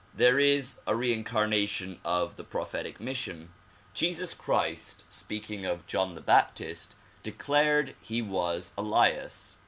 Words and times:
There 0.15 0.39
is 0.39 0.79
a 0.87 0.95
reincarnation 0.95 1.99
of 2.03 2.35
the 2.35 2.43
prophetic 2.43 2.99
mission. 2.99 3.53
Jesus 3.93 4.33
Christ 4.33 5.03
speaking 5.07 5.63
of 5.63 5.85
John 5.85 6.15
the 6.15 6.21
Baptist, 6.21 6.95
declared 7.21 7.95
he 8.01 8.19
was 8.19 8.73
Elias. 8.75 9.57